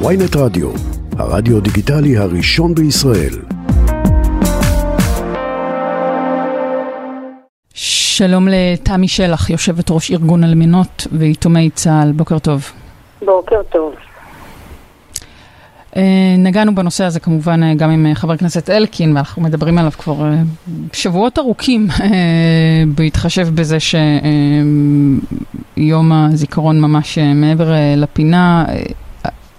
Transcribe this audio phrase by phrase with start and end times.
[0.00, 0.70] ויינט רדיו,
[1.18, 3.34] הרדיו דיגיטלי הראשון בישראל.
[7.74, 12.72] שלום לתמי שלח, יושבת ראש ארגון אלמנות ויתומי צה"ל, בוקר טוב.
[13.26, 13.94] בוקר טוב.
[15.96, 19.92] אה, נגענו בנושא הזה כמובן אה, גם עם אה, חבר הכנסת אלקין, ואנחנו מדברים עליו
[19.92, 20.30] כבר
[20.92, 21.88] שבועות ארוכים,
[22.96, 23.76] בהתחשב בזה
[25.76, 28.64] שיום הזיכרון ממש מעבר לפינה.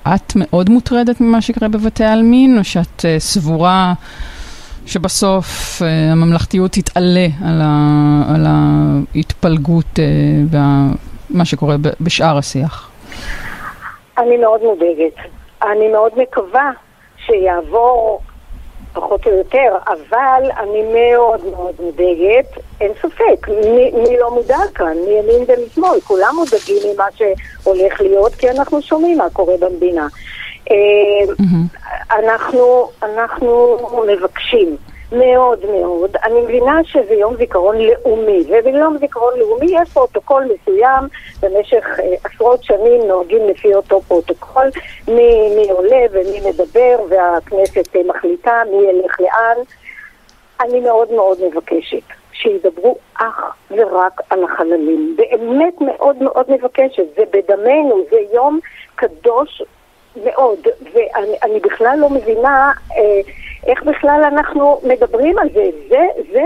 [0.08, 3.94] את מאוד מוטרדת ממה שקורה בבתי העלמין, או שאת סבורה
[4.86, 5.82] שבסוף
[6.12, 8.46] הממלכתיות תתעלה על, ה, על
[9.16, 10.00] ההתפלגות
[10.52, 12.90] ומה שקורה בשאר השיח?
[14.18, 15.16] אני מאוד מודאגת.
[15.64, 16.72] אני מאוד מקווה
[17.26, 18.22] שיעבור
[18.96, 22.46] פחות או יותר, אבל אני מאוד מאוד מודאגת,
[22.82, 28.50] אין ספק, מי, מי לא מודע כאן, מימין ומשמאל, כולם מודאגים ממה שהולך להיות, כי
[28.50, 30.08] אנחנו שומעים מה קורה במדינה.
[30.66, 32.12] Mm-hmm.
[32.12, 34.78] אנחנו, אנחנו מבקשים
[35.12, 36.16] מאוד מאוד.
[36.24, 41.04] אני מבינה שזה יום זיכרון לאומי, וביום זיכרון לאומי יש פרוטוקול מסוים,
[41.42, 44.70] במשך אה, עשרות שנים נוהגים לפי אותו פרוטוקול,
[45.08, 49.64] מי, מי עולה ומי מדבר, והכנסת אה, מחליטה מי ילך לאן.
[50.62, 52.04] אני מאוד מאוד מבקשת
[52.34, 55.16] שידברו אך ורק על החללים.
[55.18, 58.60] באמת מאוד מאוד מבקשת, זה בדמנו, זה יום
[58.96, 59.62] קדוש
[60.24, 60.60] מאוד,
[60.94, 62.72] ואני בכלל לא מבינה...
[62.98, 63.22] אה,
[63.66, 65.64] איך בכלל אנחנו מדברים על זה?
[65.90, 65.98] זה,
[66.34, 66.42] זה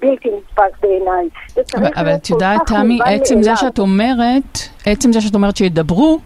[0.00, 1.28] בלתי נתפס בעיניי.
[1.76, 6.18] אבל, אבל את יודעת, תמי, עצם זה שאת אומרת, עצם זה שאת אומרת שידברו,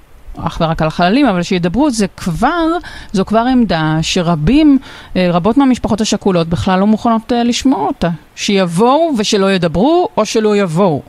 [0.46, 2.66] אך ורק על החללים, אבל שידברו, זה כבר,
[3.12, 4.78] זו כבר עמדה שרבים,
[5.16, 8.08] אה, רבות מהמשפחות השכולות בכלל לא מוכנות אה, לשמוע אותה.
[8.36, 11.02] שיבואו ושלא ידברו, או שלא יבואו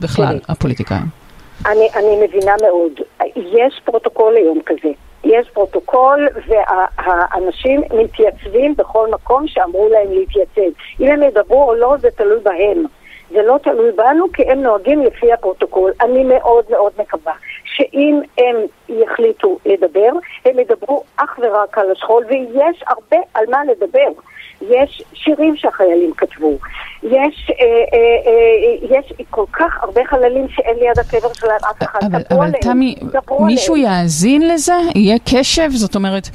[0.00, 1.06] בכלל, הפוליטיקאים.
[1.66, 2.92] אני, אני מבינה מאוד.
[3.36, 4.88] יש פרוטוקול היום כזה.
[5.24, 6.28] יש פרוטוקול
[7.06, 10.78] והאנשים מתייצבים בכל מקום שאמרו להם להתייצב.
[11.00, 12.84] אם הם ידברו או לא, זה תלוי בהם.
[13.30, 15.92] זה לא תלוי בנו כי הם נוהגים לפי הפרוטוקול.
[16.00, 17.32] אני מאוד מאוד מקווה
[17.64, 18.56] שאם הם
[18.88, 20.10] יחליטו לדבר,
[20.44, 24.08] הם ידברו אך ורק על השכול, ויש הרבה על מה לדבר.
[24.70, 26.58] יש שירים שהחיילים כתבו,
[27.02, 32.00] יש, אה, אה, אה, יש כל כך הרבה חללים שאין ליד הקבר שלהם אף אחד.
[32.12, 32.94] אבל, אבל תמי,
[33.40, 34.74] מישהו יאזין לזה?
[34.94, 35.68] יהיה קשב?
[35.70, 36.28] זאת אומרת...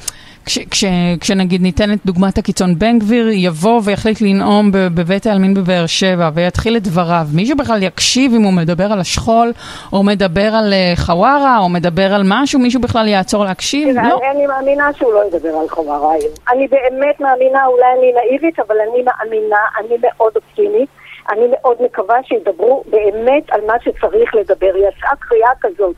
[0.47, 0.83] כש, כש,
[1.19, 6.77] כשנגיד ניתן את דוגמת הקיצון, בן גביר יבוא ויחליט לנאום בבית העלמין בבאר שבע ויתחיל
[6.77, 9.51] את דבריו, מישהו בכלל יקשיב אם הוא מדבר על השכול,
[9.93, 13.93] או מדבר על uh, חווארה, או מדבר על משהו, מישהו בכלל יעצור להקשיב?
[13.93, 14.19] תראה, לא.
[14.31, 16.33] אני מאמינה שהוא לא ידבר על חווארה היום.
[16.53, 20.89] אני באמת מאמינה, אולי אני נאיבית, אבל אני מאמינה, אני מאוד אופטימית.
[21.29, 24.77] אני מאוד מקווה שידברו באמת על מה שצריך לדבר.
[24.77, 25.95] יצאה קריאה כזאת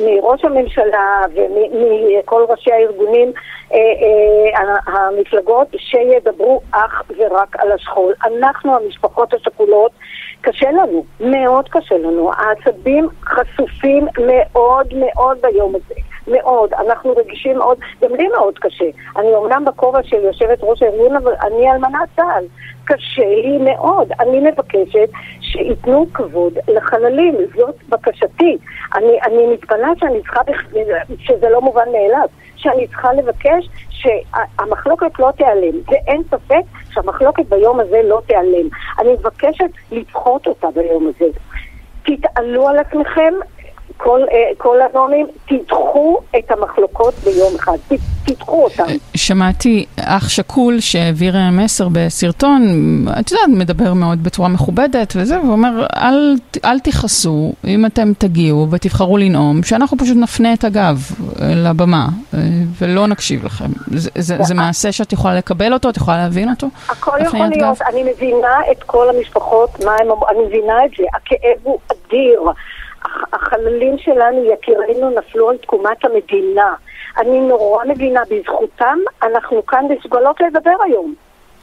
[0.00, 3.32] מראש הממשלה ומכל ראשי הארגונים,
[3.72, 8.14] אה, אה, המפלגות, שידברו אך ורק על השכול.
[8.24, 9.92] אנחנו, המשפחות השכולות,
[10.40, 12.30] קשה לנו, מאוד קשה לנו.
[12.32, 15.94] העצבים חשופים מאוד מאוד ביום הזה.
[16.28, 18.84] מאוד, אנחנו רגישים מאוד, גם לי מאוד קשה.
[19.16, 22.44] אני אומנם בכובע של יושבת ראש הארגון, אבל אני אלמנת צה"ל.
[22.84, 24.08] קשה לי מאוד.
[24.20, 25.08] אני מבקשת
[25.40, 28.56] שייתנו כבוד לחללים, זאת בקשתי.
[28.94, 30.40] אני, אני מתפלאה שאני צריכה,
[31.18, 38.00] שזה לא מובן מאליו, שאני צריכה לבקש שהמחלוקת לא תיעלם, ואין ספק שהמחלוקת ביום הזה
[38.04, 38.68] לא תיעלם.
[39.00, 41.30] אני מבקשת לדחות אותה ביום הזה.
[42.02, 43.34] תתעלו על עצמכם,
[43.96, 47.76] כל, אה, כל הנואמים, תדחו את המחלוקות ביום אחד,
[48.24, 48.84] תדחו אותם.
[49.16, 52.62] שמעתי אח שכול שהעביר מסר בסרטון,
[53.20, 59.16] את יודעת, מדבר מאוד בצורה מכובדת וזה, ואומר, אל, אל תכעסו אם אתם תגיעו ותבחרו
[59.16, 60.96] לנאום, שאנחנו פשוט נפנה את הגב
[61.40, 62.38] אה, לבמה אה,
[62.78, 63.68] ולא נקשיב לכם.
[63.86, 66.66] זה, זה, זה מעשה שאת יכולה לקבל אותו, את יכולה להבין אותו?
[66.88, 67.86] הכל יכול להיות, גב?
[67.88, 72.40] אני מבינה את כל המשפחות, מה הם, אני מבינה את זה, הכאב הוא אדיר.
[73.32, 76.74] החללים שלנו, יקירינו, נפלו על תקומת המדינה.
[77.18, 81.14] אני נורא מבינה, בזכותם אנחנו כאן מסוגלות לדבר היום.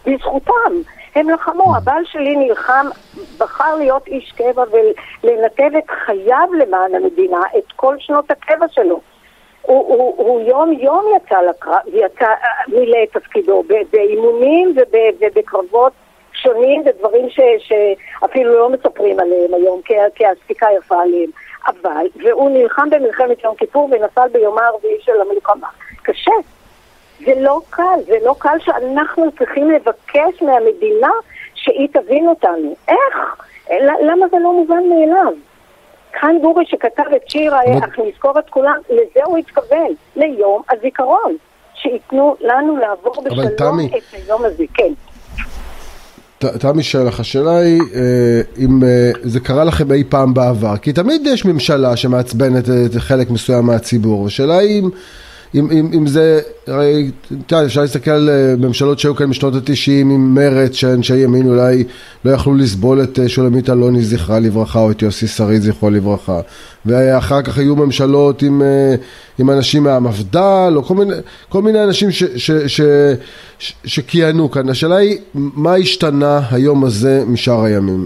[0.05, 0.73] בזכותם.
[1.15, 2.85] הם לחמו, הבעל שלי נלחם,
[3.37, 4.63] בחר להיות איש קבע
[5.23, 8.99] ולנתב את חייו למען המדינה, את כל שנות הקבע שלו.
[9.61, 12.27] הוא, הוא, הוא יום יום יצא לקרב, יצא,
[12.67, 14.75] מילא את תפקידו באימונים
[15.21, 15.93] ובקרבות
[16.43, 21.29] שונים ודברים ש, שאפילו לא מספרים עליהם היום, כי, כי הספיקה יפה עליהם.
[21.67, 25.67] אבל, והוא נלחם במלחמת יום כיפור ונפל ביומה הרביעי של המלחמה.
[26.03, 26.31] קשה.
[27.25, 31.11] זה לא קל, זה לא קל שאנחנו צריכים לבקש מהמדינה
[31.53, 32.75] שהיא תבין אותנו.
[32.87, 33.45] איך?
[33.81, 35.33] למה זה לא מובן מאליו?
[36.13, 41.37] כאן גורי שכתב את שיר "אך נזכור את כולם", לזה הוא התכוון, ליום הזיכרון.
[41.75, 43.61] שייתנו לנו לעבור בשלום את
[44.13, 44.93] היום הזה, כן.
[46.39, 51.21] תמי שלח, השאלה היא אה, אם אה, זה קרה לכם אי פעם בעבר, כי תמיד
[51.25, 52.65] יש ממשלה שמעצבנת
[52.97, 54.89] חלק מסוים מהציבור, השאלה היא אם
[55.55, 57.11] אם, אם, אם זה, הרי,
[57.47, 61.49] אתה יודע, אפשר להסתכל על אה, ממשלות שהיו כאן בשנות התשעים עם מרץ, שאנשי ימין
[61.49, 61.83] אולי
[62.25, 66.39] לא יכלו לסבול את אה, שולמית אלוני זכרה לברכה, או את יוסי שריד זכרו לברכה.
[66.85, 68.95] ואחר כך היו ממשלות עם, אה,
[69.39, 71.13] עם אנשים מהמפד"ל, או כל מיני,
[71.49, 72.81] כל מיני אנשים ש, ש, ש,
[73.59, 74.69] ש, שכיהנו כאן.
[74.69, 78.05] השאלה היא, מה השתנה היום הזה משאר הימים?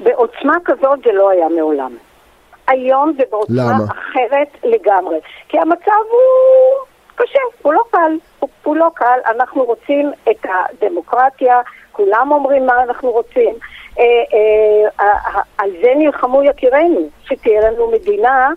[0.00, 1.92] בעוצמה כזאת זה לא היה מעולם.
[2.68, 3.84] היום זה בעוצמה למה?
[3.84, 5.16] אחרת לגמרי.
[5.48, 6.75] כי המצב הוא
[7.16, 8.12] קשה, הוא לא קל.
[8.38, 11.56] הוא, הוא לא קל, אנחנו רוצים את הדמוקרטיה,
[11.92, 13.54] כולם אומרים מה אנחנו רוצים.
[13.98, 18.50] אה, אה, אה, על זה נלחמו יקירנו, שתהיה לנו מדינה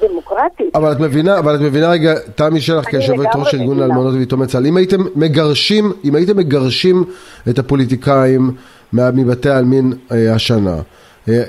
[0.00, 0.76] דמוקרטית.
[0.76, 4.66] אבל את מבינה, אבל את מבינה רגע, תמי שלח כיושבת ראש ארגון לאלמנות ויתומי צה"ל,
[4.66, 7.04] אם הייתם מגרשים, אם הייתם מגרשים
[7.50, 8.50] את הפוליטיקאים
[8.92, 10.76] מבתי העלמין אה, השנה,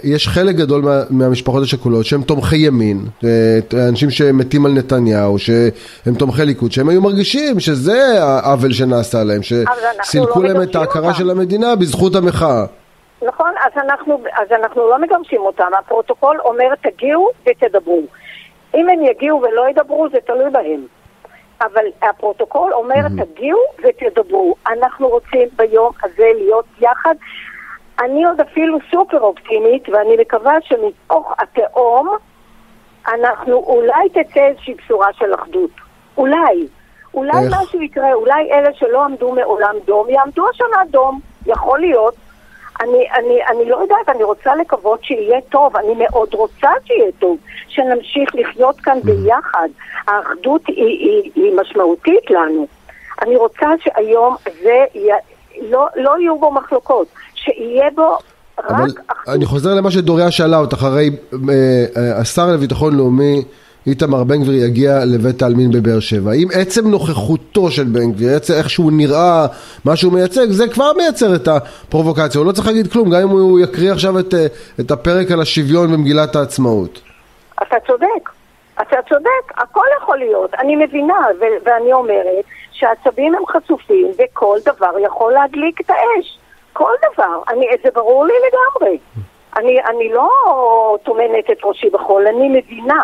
[0.04, 3.60] יש חלק גדול מה, מהמשפחות השכולות שהם תומכי ימין, אה,
[3.90, 10.44] אנשים שמתים על נתניהו, שהם תומכי ליכוד, שהם היו מרגישים שזה העוול שנעשה להם, שסילקו
[10.44, 12.66] לא להם את ההכרה של המדינה בזכות המחאה.
[13.22, 18.02] נכון, אז אנחנו, אז אנחנו לא מגרשים אותם, הפרוטוקול אומר תגיעו ותדברו.
[18.76, 20.86] אם הם יגיעו ולא ידברו זה תלוי בהם.
[21.62, 23.26] אבל הפרוטוקול אומר mm-hmm.
[23.26, 24.56] תגיעו ותדברו.
[24.68, 27.16] אנחנו רוצים ביום הזה להיות יחד.
[28.00, 32.18] אני עוד אפילו סופר אופטימית, ואני מקווה שמתוך התהום
[33.08, 35.72] אנחנו אולי תצא איזושהי בשורה של אחדות.
[36.18, 36.68] אולי.
[37.14, 37.54] אולי איך?
[37.62, 41.20] משהו יקרה, אולי אלה שלא עמדו מעולם דום, יעמדו השנה דום.
[41.46, 42.16] יכול להיות.
[42.82, 47.38] אני, אני, אני לא יודעת, אני רוצה לקוות שיהיה טוב, אני מאוד רוצה שיהיה טוב,
[47.68, 49.70] שנמשיך לחיות כאן ביחד.
[50.08, 52.68] האחדות היא, היא, היא משמעותית לנו.
[53.22, 55.10] אני רוצה שהיום הזה י...
[55.62, 57.08] לא, לא יהיו בו מחלוקות.
[57.38, 58.18] שיהיה בו
[58.70, 58.92] אבל
[59.28, 63.44] אני חוזר למה שדוריה שאלה אותך, הרי אה, אה, השר לביטחון לאומי
[63.88, 66.32] איתמר בן גביר יגיע לבית העלמין בבאר שבע.
[66.34, 69.46] אם עצם נוכחותו של בן גביר, עצם איך שהוא נראה,
[69.86, 72.40] מה שהוא מייצג, זה כבר מייצר את הפרובוקציה.
[72.40, 74.46] הוא לא צריך להגיד כלום, גם אם הוא יקריא עכשיו את, אה,
[74.80, 77.02] את הפרק על השוויון במגילת העצמאות.
[77.62, 78.30] אתה צודק,
[78.82, 80.54] אתה צודק, הכל יכול להיות.
[80.54, 81.28] אני מבינה,
[81.66, 86.38] ואני אומרת שהעצבים הם חשופים וכל דבר יכול להדליק את האש.
[86.78, 87.42] כל דבר.
[87.50, 88.98] אני, זה ברור לי לגמרי.
[89.58, 90.30] אני, אני לא
[91.04, 93.04] טומנת את ראשי בחול, אני מבינה.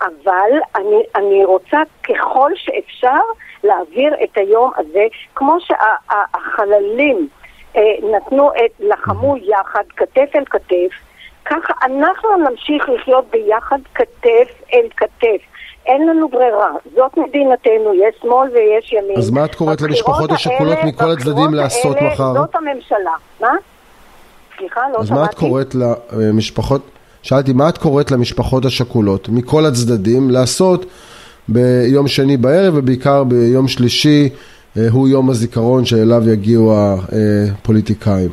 [0.00, 3.20] אבל אני, אני רוצה ככל שאפשר
[3.64, 5.04] להעביר את היום הזה,
[5.34, 7.28] כמו שהחללים
[7.76, 10.90] אה, נתנו את, לחמו יחד, כתף אל כתף,
[11.50, 15.42] ככה אנחנו נמשיך לחיות ביחד כתף אל כתף.
[15.86, 19.18] אין לנו ברירה, זאת מדינתנו, יש שמאל ויש ימין.
[19.18, 22.34] אז מה את קוראת למשפחות השכולות מכל הצדדים לעשות האלה, מחר?
[22.34, 23.10] זאת הממשלה.
[23.40, 23.48] מה?
[24.58, 25.02] סליחה, לא שמעתי.
[25.02, 25.74] אז מה את קוראת
[26.12, 26.82] למשפחות,
[27.22, 30.86] שאלתי, מה את קוראת למשפחות השכולות מכל הצדדים לעשות
[31.48, 34.28] ביום שני בערב ובעיקר ביום שלישי,
[34.76, 38.30] אה, הוא יום הזיכרון שאליו יגיעו הפוליטיקאים?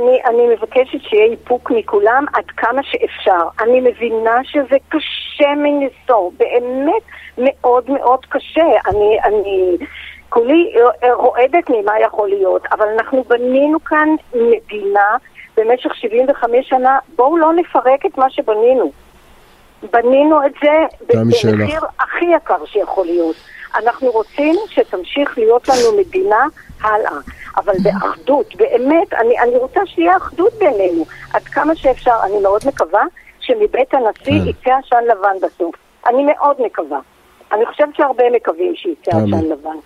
[0.00, 3.42] אני, אני מבקשת שיהיה איפוק מכולם עד כמה שאפשר.
[3.60, 7.02] אני מבינה שזה קשה מנשוא, באמת
[7.38, 8.66] מאוד מאוד קשה.
[8.88, 9.76] אני, אני
[10.28, 10.72] כולי
[11.12, 15.16] רועדת ממה יכול להיות, אבל אנחנו בנינו כאן מדינה
[15.56, 18.92] במשך 75 שנה, בואו לא נפרק את מה שבנינו.
[19.92, 23.36] בנינו את זה במחיר הכי יקר שיכול להיות.
[23.74, 26.46] אנחנו רוצים שתמשיך להיות לנו מדינה
[26.80, 27.18] הלאה.
[27.56, 32.14] אבל באחדות, באמת, אני, אני רוצה שיהיה אחדות בינינו, עד כמה שאפשר.
[32.24, 33.02] אני מאוד מקווה
[33.40, 34.48] שמבית הנשיא כן.
[34.48, 35.74] יצא עשן לבן בסוף.
[36.08, 37.00] אני מאוד מקווה.
[37.52, 39.76] אני חושבת שהרבה מקווים שיצא עשן לבן.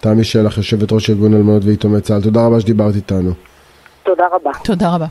[0.00, 3.30] תמי שלח, יושבת ראש ארגון אלמנות ויתומי צה"ל, תודה רבה שדיברת איתנו.
[4.02, 4.50] תודה רבה.
[4.64, 5.06] תודה רבה.